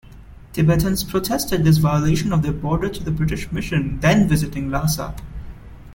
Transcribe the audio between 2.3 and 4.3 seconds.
of their border to the British mission then